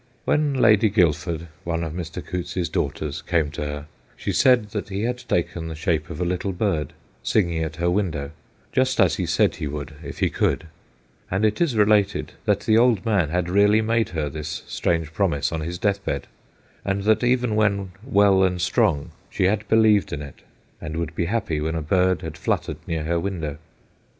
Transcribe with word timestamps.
When 0.25 0.55
Lady 0.55 0.89
Guilford, 0.89 1.45
one 1.63 1.83
of 1.83 1.93
Mr. 1.93 2.25
Coutts's 2.25 2.69
daughters, 2.69 3.21
came 3.21 3.51
to 3.51 3.61
her, 3.61 3.85
she 4.15 4.31
said 4.31 4.71
that 4.71 4.89
he 4.89 5.03
had 5.03 5.19
taken 5.29 5.67
the 5.67 5.75
shape 5.75 6.09
of 6.09 6.19
a 6.19 6.25
little 6.25 6.53
bird, 6.53 6.93
singing 7.21 7.63
at 7.63 7.75
her 7.75 7.87
window, 7.87 8.31
just 8.71 8.99
as 8.99 9.17
he 9.17 9.27
said 9.27 9.57
he 9.57 9.67
would 9.67 9.93
if 10.03 10.17
he 10.17 10.31
could, 10.31 10.65
and 11.29 11.45
it 11.45 11.61
is 11.61 11.75
related 11.77 12.31
that 12.45 12.61
the 12.61 12.79
old 12.79 13.05
man 13.05 13.29
had 13.29 13.47
really 13.47 13.81
made 13.83 14.09
her 14.09 14.27
this 14.27 14.63
strange 14.65 15.13
promise 15.13 15.51
on 15.51 15.61
his 15.61 15.77
death 15.77 16.03
bed, 16.03 16.25
and 16.83 17.03
that 17.03 17.23
even 17.23 17.53
when 17.55 17.91
well 18.03 18.41
and 18.43 18.59
strong 18.61 19.11
she 19.29 19.43
had 19.43 19.67
believed 19.69 20.11
in 20.11 20.23
it, 20.23 20.41
and 20.81 20.97
would 20.97 21.13
be 21.13 21.25
happy 21.25 21.61
when 21.61 21.75
a 21.75 21.81
bird 21.83 22.23
had 22.23 22.39
fluttered 22.39 22.77
near 22.87 23.03
her 23.03 23.19
window. 23.19 23.59